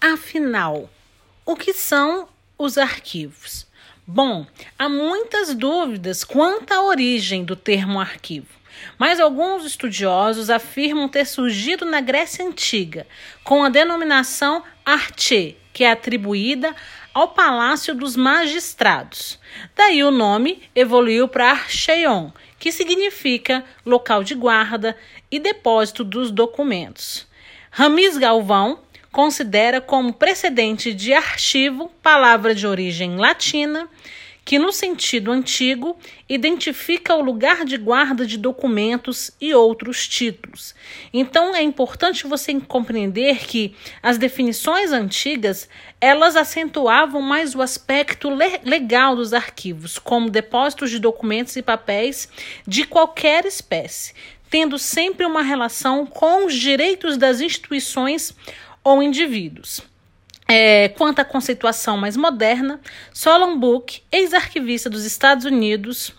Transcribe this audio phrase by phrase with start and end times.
[0.00, 0.88] Afinal,
[1.44, 3.66] o que são os arquivos?
[4.06, 4.46] Bom,
[4.78, 8.46] há muitas dúvidas quanto à origem do termo arquivo,
[8.96, 13.08] mas alguns estudiosos afirmam ter surgido na Grécia Antiga,
[13.42, 16.76] com a denominação arche, que é atribuída
[17.12, 19.36] ao Palácio dos Magistrados.
[19.74, 24.96] Daí o nome evoluiu para archeion, que significa local de guarda
[25.28, 27.26] e depósito dos documentos.
[27.70, 28.80] Ramis Galvão
[29.12, 33.88] considera como precedente de arquivo palavra de origem latina
[34.48, 35.94] que, no sentido antigo,
[36.26, 40.74] identifica o lugar de guarda de documentos e outros títulos.
[41.12, 45.68] Então, é importante você compreender que as definições antigas
[46.00, 52.26] elas acentuavam mais o aspecto le legal dos arquivos, como depósitos de documentos e papéis
[52.66, 54.14] de qualquer espécie,
[54.48, 58.34] tendo sempre uma relação com os direitos das instituições
[58.88, 59.80] ou indivíduos.
[60.46, 62.80] É, quanto à conceituação mais moderna,
[63.12, 66.14] Solon Book, ex-arquivista dos Estados Unidos,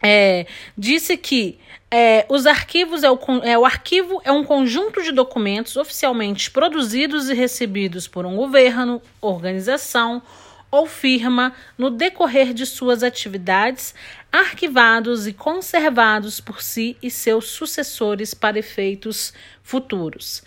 [0.00, 0.46] é,
[0.78, 1.58] disse que
[1.90, 7.28] é, os arquivos é o, é, o arquivo é um conjunto de documentos oficialmente produzidos
[7.28, 10.22] e recebidos por um governo, organização
[10.70, 13.94] ou firma no decorrer de suas atividades,
[14.36, 20.42] arquivados e conservados por si e seus sucessores para efeitos futuros.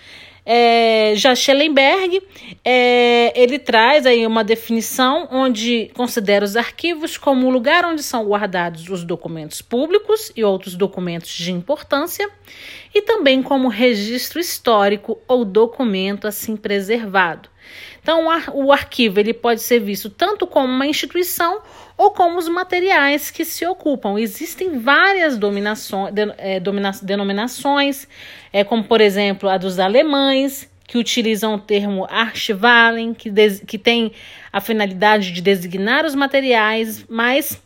[0.52, 2.24] É, já Schellenberg,
[2.66, 8.26] é, ele traz aí uma definição onde considera os arquivos como o lugar onde são
[8.26, 12.28] guardados os documentos públicos e outros documentos de importância,
[12.96, 17.48] e também como registro histórico ou documento assim preservado.
[18.02, 21.62] Então, o arquivo ele pode ser visto tanto como uma instituição
[22.00, 24.18] ou como os materiais que se ocupam.
[24.18, 28.08] Existem várias dominações, é, domina, denominações,
[28.54, 33.30] é, como por exemplo a dos alemães, que utilizam o termo Archivalen, que,
[33.68, 34.14] que tem
[34.52, 37.62] a finalidade de designar os materiais, mas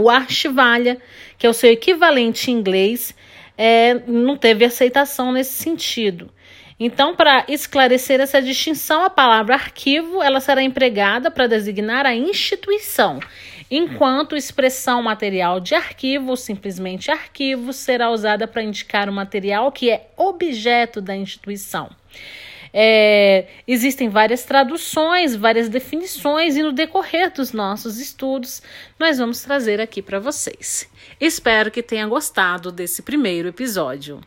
[0.00, 0.96] o Archivalha,
[1.36, 3.12] que é o seu equivalente em inglês,
[3.58, 6.30] é, não teve aceitação nesse sentido.
[6.78, 13.20] Então, para esclarecer essa distinção, a palavra arquivo ela será empregada para designar a instituição,
[13.70, 20.08] enquanto expressão material de arquivo, simplesmente arquivo, será usada para indicar o material que é
[20.16, 21.90] objeto da instituição.
[22.76, 28.60] É, existem várias traduções, várias definições, e no decorrer dos nossos estudos,
[28.98, 30.90] nós vamos trazer aqui para vocês.
[31.20, 34.20] Espero que tenha gostado desse primeiro episódio.